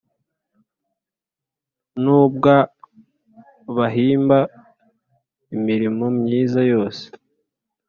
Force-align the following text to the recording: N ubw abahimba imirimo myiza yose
N 2.01 2.03
ubw 2.19 2.43
abahimba 2.57 4.39
imirimo 5.55 6.05
myiza 6.19 6.61
yose 6.71 7.03